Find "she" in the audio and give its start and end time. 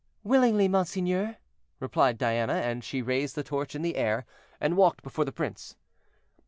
2.83-3.03